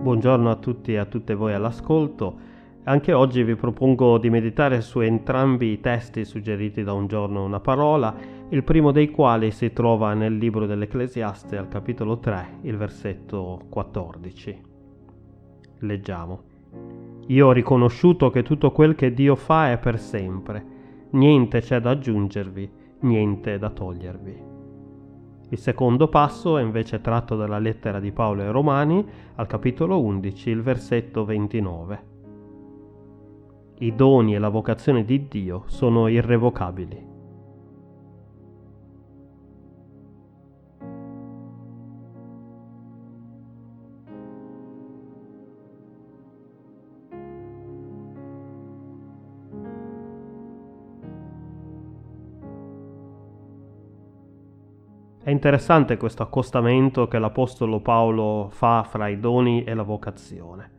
Buongiorno 0.00 0.48
a 0.48 0.56
tutti 0.56 0.94
e 0.94 0.96
a 0.96 1.04
tutte 1.04 1.34
voi 1.34 1.52
all'ascolto. 1.52 2.34
Anche 2.84 3.12
oggi 3.12 3.42
vi 3.42 3.54
propongo 3.54 4.16
di 4.16 4.30
meditare 4.30 4.80
su 4.80 5.00
entrambi 5.00 5.72
i 5.72 5.80
testi 5.80 6.24
suggeriti 6.24 6.82
da 6.82 6.94
un 6.94 7.06
giorno 7.06 7.44
una 7.44 7.60
parola, 7.60 8.16
il 8.48 8.64
primo 8.64 8.92
dei 8.92 9.10
quali 9.10 9.50
si 9.50 9.74
trova 9.74 10.14
nel 10.14 10.38
libro 10.38 10.64
dell'Ecclesiaste 10.64 11.58
al 11.58 11.68
capitolo 11.68 12.18
3, 12.18 12.60
il 12.62 12.78
versetto 12.78 13.60
14. 13.68 14.62
Leggiamo. 15.80 16.42
Io 17.26 17.48
ho 17.48 17.52
riconosciuto 17.52 18.30
che 18.30 18.42
tutto 18.42 18.72
quel 18.72 18.94
che 18.94 19.12
Dio 19.12 19.36
fa 19.36 19.70
è 19.70 19.76
per 19.76 19.98
sempre, 19.98 20.64
niente 21.10 21.60
c'è 21.60 21.78
da 21.78 21.90
aggiungervi, 21.90 22.70
niente 23.00 23.58
da 23.58 23.68
togliervi. 23.68 24.49
Il 25.52 25.58
secondo 25.58 26.06
passo 26.06 26.58
è 26.58 26.62
invece 26.62 27.00
tratto 27.00 27.34
dalla 27.34 27.58
lettera 27.58 27.98
di 27.98 28.12
Paolo 28.12 28.42
ai 28.42 28.52
Romani 28.52 29.04
al 29.34 29.48
capitolo 29.48 30.00
11, 30.00 30.48
il 30.48 30.62
versetto 30.62 31.24
29. 31.24 32.04
I 33.78 33.94
doni 33.96 34.36
e 34.36 34.38
la 34.38 34.48
vocazione 34.48 35.04
di 35.04 35.26
Dio 35.26 35.64
sono 35.66 36.06
irrevocabili. 36.06 37.09
È 55.22 55.28
interessante 55.28 55.98
questo 55.98 56.22
accostamento 56.22 57.06
che 57.06 57.18
l'Apostolo 57.18 57.80
Paolo 57.80 58.48
fa 58.50 58.82
fra 58.88 59.06
i 59.08 59.20
doni 59.20 59.64
e 59.64 59.74
la 59.74 59.82
vocazione. 59.82 60.70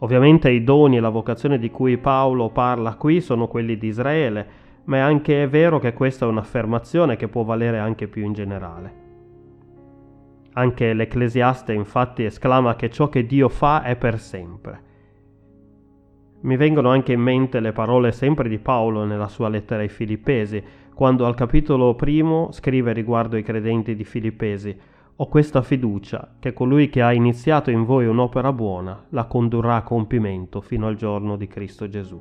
Ovviamente 0.00 0.50
i 0.50 0.62
doni 0.62 0.98
e 0.98 1.00
la 1.00 1.08
vocazione 1.08 1.58
di 1.58 1.70
cui 1.70 1.96
Paolo 1.96 2.50
parla 2.50 2.96
qui 2.96 3.22
sono 3.22 3.48
quelli 3.48 3.78
di 3.78 3.86
Israele, 3.86 4.46
ma 4.84 4.98
è 4.98 5.00
anche 5.00 5.46
vero 5.48 5.78
che 5.78 5.94
questa 5.94 6.26
è 6.26 6.28
un'affermazione 6.28 7.16
che 7.16 7.28
può 7.28 7.42
valere 7.42 7.78
anche 7.78 8.06
più 8.06 8.22
in 8.26 8.34
generale. 8.34 9.02
Anche 10.52 10.92
l'Ecclesiaste 10.92 11.72
infatti 11.72 12.24
esclama 12.24 12.76
che 12.76 12.90
ciò 12.90 13.08
che 13.08 13.24
Dio 13.24 13.48
fa 13.48 13.82
è 13.82 13.96
per 13.96 14.18
sempre. 14.18 14.82
Mi 16.42 16.58
vengono 16.58 16.90
anche 16.90 17.14
in 17.14 17.20
mente 17.20 17.60
le 17.60 17.72
parole 17.72 18.12
sempre 18.12 18.50
di 18.50 18.58
Paolo 18.58 19.06
nella 19.06 19.28
sua 19.28 19.48
lettera 19.48 19.80
ai 19.80 19.88
Filippesi, 19.88 20.62
quando 20.94 21.26
al 21.26 21.34
capitolo 21.34 21.94
primo 21.96 22.52
scrive 22.52 22.92
riguardo 22.92 23.34
ai 23.34 23.42
credenti 23.42 23.96
di 23.96 24.04
Filippesi, 24.04 24.76
ho 25.16 25.28
questa 25.28 25.62
fiducia 25.62 26.36
che 26.38 26.52
colui 26.52 26.88
che 26.88 27.02
ha 27.02 27.12
iniziato 27.12 27.70
in 27.70 27.84
voi 27.84 28.06
un'opera 28.06 28.52
buona 28.52 29.04
la 29.10 29.24
condurrà 29.24 29.76
a 29.76 29.82
compimento 29.82 30.60
fino 30.60 30.86
al 30.86 30.94
giorno 30.94 31.36
di 31.36 31.48
Cristo 31.48 31.88
Gesù. 31.88 32.20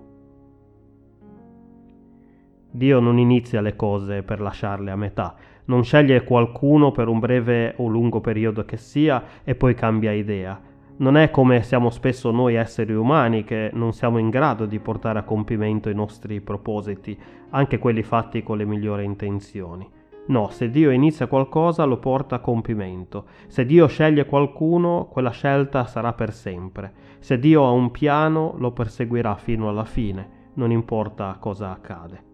Dio 2.72 3.00
non 3.00 3.20
inizia 3.20 3.62
le 3.62 3.76
cose 3.76 4.24
per 4.24 4.42
lasciarle 4.42 4.90
a 4.90 4.96
metà, 4.96 5.36
non 5.66 5.84
sceglie 5.84 6.24
qualcuno 6.24 6.92
per 6.92 7.08
un 7.08 7.20
breve 7.20 7.76
o 7.78 7.88
lungo 7.88 8.22
periodo 8.22 8.66
che 8.66 8.78
sia 8.78 9.24
e 9.44 9.54
poi 9.54 9.76
cambia 9.76 10.12
idea 10.12 10.60
non 10.96 11.18
è 11.18 11.32
come 11.32 11.64
siamo 11.64 11.90
spesso 11.90 12.30
noi 12.30 12.54
esseri 12.54 12.94
umani 12.94 13.44
che 13.44 13.72
non 13.74 13.94
siamo 13.94 14.20
in 14.20 14.30
grado 14.30 14.68
di 14.68 14.80
portare 14.80 15.18
a 15.18 15.24
compimento 15.24 15.90
i 15.90 15.96
nostri 15.96 16.40
propositi, 16.40 17.18
anche 17.50 17.80
quelli 17.80 18.04
fatti 18.04 18.44
con 18.44 18.58
le 18.58 18.66
migliori 18.66 19.04
intenzioni. 19.04 19.90
No, 20.26 20.50
se 20.50 20.70
Dio 20.70 20.92
inizia 20.92 21.28
qualcosa 21.28 21.84
lo 21.84 21.98
porta 21.98 22.36
a 22.36 22.40
compimento. 22.40 23.26
Se 23.48 23.66
Dio 23.66 23.88
sceglie 23.88 24.26
qualcuno, 24.26 25.08
quella 25.12 25.32
scelta 25.32 25.86
sarà 25.86 26.14
per 26.14 26.32
sempre. 26.32 26.94
Se 27.20 27.40
Dio 27.40 27.66
ha 27.66 27.72
un 27.72 27.90
piano, 27.90 28.54
lo 28.58 28.72
perseguirà 28.72 29.36
fino 29.36 29.68
alla 29.68 29.86
fine, 29.86 30.52
non 30.54 30.72
importa 30.72 31.36
cosa 31.40 31.72
accade. 31.72 32.32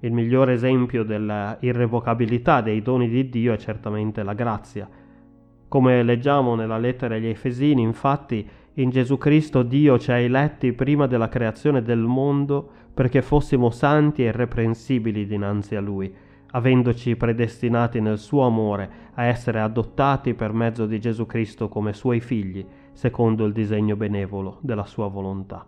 Il 0.00 0.12
migliore 0.12 0.52
esempio 0.52 1.04
dell'irrevocabilità 1.04 2.60
dei 2.60 2.82
doni 2.82 3.08
di 3.08 3.28
Dio 3.28 3.52
è 3.52 3.56
certamente 3.56 4.22
la 4.22 4.34
grazia 4.34 4.88
come 5.68 6.02
leggiamo 6.02 6.54
nella 6.54 6.78
lettera 6.78 7.14
agli 7.14 7.26
Efesini, 7.26 7.82
infatti, 7.82 8.46
in 8.74 8.90
Gesù 8.90 9.18
Cristo 9.18 9.62
Dio 9.62 9.98
ci 9.98 10.10
ha 10.10 10.18
eletti 10.18 10.72
prima 10.72 11.06
della 11.06 11.28
creazione 11.28 11.82
del 11.82 11.98
mondo 11.98 12.70
perché 12.94 13.22
fossimo 13.22 13.70
santi 13.70 14.22
e 14.22 14.26
irreprensibili 14.28 15.26
dinanzi 15.26 15.76
a 15.76 15.80
Lui, 15.80 16.12
avendoci 16.52 17.16
predestinati 17.16 18.00
nel 18.00 18.18
suo 18.18 18.46
amore 18.46 18.90
a 19.14 19.24
essere 19.24 19.60
adottati 19.60 20.34
per 20.34 20.52
mezzo 20.52 20.86
di 20.86 20.98
Gesù 20.98 21.26
Cristo 21.26 21.68
come 21.68 21.92
suoi 21.92 22.20
figli, 22.20 22.64
secondo 22.92 23.44
il 23.44 23.52
disegno 23.52 23.96
benevolo 23.96 24.58
della 24.62 24.86
sua 24.86 25.08
volontà. 25.08 25.66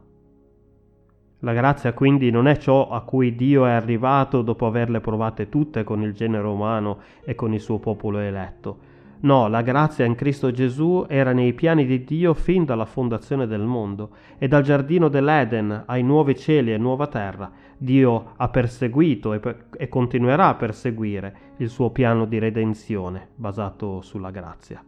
La 1.43 1.53
grazia 1.53 1.93
quindi 1.93 2.31
non 2.31 2.47
è 2.47 2.57
ciò 2.57 2.91
a 2.91 3.01
cui 3.03 3.35
Dio 3.35 3.65
è 3.65 3.71
arrivato 3.71 4.43
dopo 4.43 4.67
averle 4.67 5.01
provate 5.01 5.49
tutte 5.49 5.85
con 5.85 6.03
il 6.03 6.13
genere 6.13 6.47
umano 6.47 6.99
e 7.25 7.35
con 7.35 7.55
il 7.55 7.61
suo 7.61 7.79
popolo 7.79 8.19
eletto, 8.19 8.90
No, 9.23 9.49
la 9.49 9.61
grazia 9.61 10.07
in 10.07 10.15
Cristo 10.15 10.51
Gesù 10.51 11.05
era 11.07 11.33
nei 11.33 11.53
piani 11.53 11.85
di 11.85 12.05
Dio 12.05 12.33
fin 12.33 12.65
dalla 12.65 12.87
fondazione 12.87 13.47
del 13.47 13.61
mondo 13.61 14.11
e 14.39 14.49
dal 14.49 14.63
giardino 14.63 15.09
dell'Eden 15.09 15.83
ai 15.85 16.03
nuovi 16.03 16.35
cieli 16.35 16.73
e 16.73 16.79
nuova 16.79 17.07
terra. 17.07 17.51
Dio 17.77 18.33
ha 18.37 18.49
perseguito 18.49 19.35
e, 19.35 19.41
per- 19.41 19.67
e 19.77 19.89
continuerà 19.91 20.49
a 20.49 20.55
perseguire 20.55 21.37
il 21.59 21.69
suo 21.69 21.91
piano 21.91 22.25
di 22.25 22.39
redenzione 22.39 23.29
basato 23.35 24.01
sulla 24.01 24.31
grazia. 24.31 24.83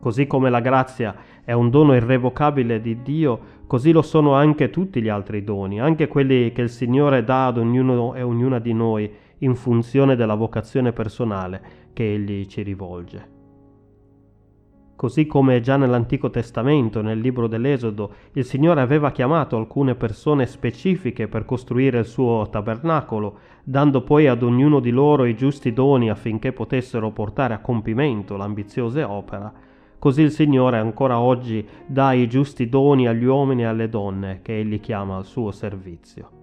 Così 0.00 0.26
come 0.26 0.48
la 0.48 0.60
grazia 0.60 1.14
è 1.44 1.52
un 1.52 1.68
dono 1.68 1.94
irrevocabile 1.94 2.80
di 2.80 3.02
Dio, 3.02 3.38
così 3.66 3.92
lo 3.92 4.00
sono 4.00 4.32
anche 4.32 4.70
tutti 4.70 5.02
gli 5.02 5.10
altri 5.10 5.44
doni, 5.44 5.78
anche 5.78 6.08
quelli 6.08 6.52
che 6.52 6.62
il 6.62 6.70
Signore 6.70 7.22
dà 7.22 7.48
ad 7.48 7.58
ognuno 7.58 8.14
e 8.14 8.22
ognuna 8.22 8.58
di 8.60 8.72
noi 8.72 9.12
in 9.40 9.54
funzione 9.54 10.16
della 10.16 10.34
vocazione 10.34 10.92
personale 10.92 11.62
che 11.92 12.14
egli 12.14 12.46
ci 12.46 12.62
rivolge. 12.62 13.38
Così 15.00 15.26
come 15.26 15.60
già 15.60 15.78
nell'Antico 15.78 16.28
Testamento, 16.28 17.00
nel 17.00 17.20
libro 17.20 17.46
dell'Esodo, 17.46 18.12
il 18.32 18.44
Signore 18.44 18.82
aveva 18.82 19.12
chiamato 19.12 19.56
alcune 19.56 19.94
persone 19.94 20.44
specifiche 20.44 21.26
per 21.26 21.46
costruire 21.46 22.00
il 22.00 22.04
suo 22.04 22.46
tabernacolo, 22.50 23.38
dando 23.64 24.02
poi 24.02 24.26
ad 24.26 24.42
ognuno 24.42 24.78
di 24.78 24.90
loro 24.90 25.24
i 25.24 25.34
giusti 25.34 25.72
doni 25.72 26.10
affinché 26.10 26.52
potessero 26.52 27.12
portare 27.12 27.54
a 27.54 27.60
compimento 27.60 28.36
l'ambiziosa 28.36 29.10
opera, 29.10 29.50
così 29.98 30.20
il 30.20 30.32
Signore 30.32 30.76
ancora 30.76 31.18
oggi 31.18 31.66
dà 31.86 32.12
i 32.12 32.28
giusti 32.28 32.68
doni 32.68 33.08
agli 33.08 33.24
uomini 33.24 33.62
e 33.62 33.66
alle 33.66 33.88
donne 33.88 34.40
che 34.42 34.58
Egli 34.58 34.80
chiama 34.80 35.16
al 35.16 35.24
suo 35.24 35.50
servizio. 35.50 36.39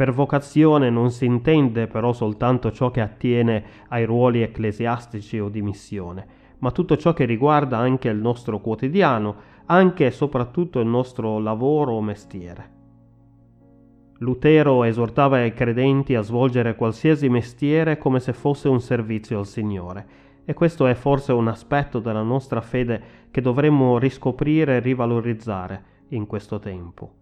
Per 0.00 0.12
vocazione 0.14 0.88
non 0.88 1.10
si 1.10 1.26
intende 1.26 1.86
però 1.86 2.14
soltanto 2.14 2.72
ciò 2.72 2.90
che 2.90 3.02
attiene 3.02 3.62
ai 3.88 4.06
ruoli 4.06 4.40
ecclesiastici 4.40 5.38
o 5.38 5.50
di 5.50 5.60
missione, 5.60 6.26
ma 6.60 6.70
tutto 6.70 6.96
ciò 6.96 7.12
che 7.12 7.26
riguarda 7.26 7.76
anche 7.76 8.08
il 8.08 8.16
nostro 8.16 8.60
quotidiano, 8.60 9.34
anche 9.66 10.06
e 10.06 10.10
soprattutto 10.10 10.80
il 10.80 10.86
nostro 10.86 11.38
lavoro 11.38 11.92
o 11.92 12.00
mestiere. 12.00 12.70
Lutero 14.20 14.84
esortava 14.84 15.44
i 15.44 15.52
credenti 15.52 16.14
a 16.14 16.22
svolgere 16.22 16.76
qualsiasi 16.76 17.28
mestiere 17.28 17.98
come 17.98 18.20
se 18.20 18.32
fosse 18.32 18.70
un 18.70 18.80
servizio 18.80 19.38
al 19.38 19.46
Signore, 19.46 20.06
e 20.46 20.54
questo 20.54 20.86
è 20.86 20.94
forse 20.94 21.32
un 21.32 21.48
aspetto 21.48 21.98
della 21.98 22.22
nostra 22.22 22.62
fede 22.62 23.02
che 23.30 23.42
dovremmo 23.42 23.98
riscoprire 23.98 24.76
e 24.76 24.80
rivalorizzare 24.80 25.84
in 26.08 26.24
questo 26.24 26.58
tempo. 26.58 27.19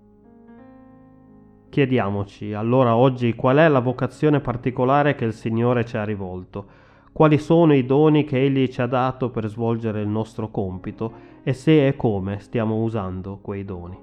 Chiediamoci 1.69 2.55
allora 2.55 2.97
oggi 2.97 3.35
qual 3.35 3.59
è 3.59 3.69
la 3.69 3.81
vocazione 3.81 4.41
particolare 4.41 5.15
che 5.15 5.25
il 5.25 5.35
Signore 5.35 5.85
ci 5.85 5.97
ha 5.97 6.05
rivolto, 6.05 6.67
quali 7.13 7.39
sono 7.39 7.75
i 7.75 7.85
doni 7.85 8.25
che 8.25 8.43
Egli 8.43 8.69
ci 8.69 8.81
ha 8.81 8.87
dato 8.87 9.31
per 9.31 9.49
svolgere 9.49 10.01
il 10.01 10.09
nostro 10.09 10.51
compito 10.51 11.13
e 11.43 11.53
se 11.53 11.87
e 11.87 11.97
come 11.97 12.39
stiamo 12.39 12.83
usando 12.83 13.39
quei 13.43 13.65
doni. 13.65 13.99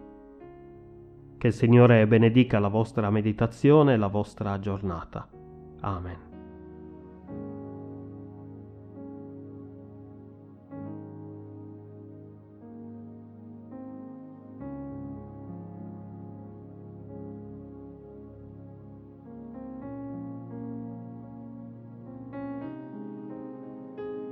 Che 1.38 1.48
il 1.48 1.54
Signore 1.54 2.06
benedica 2.08 2.60
la 2.60 2.68
vostra 2.68 3.10
meditazione 3.10 3.94
e 3.94 3.98
la 3.98 4.08
vostra 4.08 4.60
giornata. 4.60 5.28
Amen. 5.82 6.25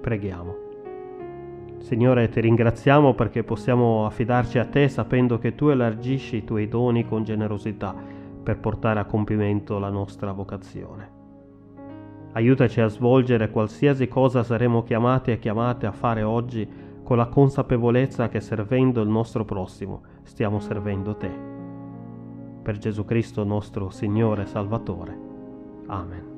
Preghiamo. 0.03 0.55
Signore, 1.77 2.27
ti 2.27 2.41
ringraziamo 2.41 3.13
perché 3.13 3.45
possiamo 3.45 4.05
affidarci 4.05 4.59
a 4.59 4.65
te 4.65 4.89
sapendo 4.89 5.37
che 5.37 5.55
tu 5.55 5.69
elargisci 5.69 6.35
i 6.35 6.43
tuoi 6.43 6.67
doni 6.67 7.05
con 7.05 7.23
generosità 7.23 7.95
per 8.43 8.59
portare 8.59 8.99
a 8.99 9.05
compimento 9.05 9.79
la 9.79 9.89
nostra 9.89 10.33
vocazione. 10.33 11.21
Aiutaci 12.33 12.81
a 12.81 12.87
svolgere 12.87 13.49
qualsiasi 13.49 14.09
cosa 14.09 14.43
saremo 14.43 14.83
chiamati 14.83 15.31
e 15.31 15.39
chiamate 15.39 15.85
a 15.85 15.93
fare 15.93 16.21
oggi 16.21 16.67
con 17.01 17.15
la 17.15 17.27
consapevolezza 17.27 18.27
che 18.27 18.41
servendo 18.41 19.01
il 19.01 19.07
nostro 19.07 19.45
prossimo 19.45 20.01
stiamo 20.23 20.59
servendo 20.59 21.15
te. 21.15 21.31
Per 22.61 22.77
Gesù 22.77 23.05
Cristo 23.05 23.45
nostro 23.45 23.89
Signore 23.89 24.41
e 24.41 24.47
Salvatore. 24.47 25.17
Amen. 25.87 26.32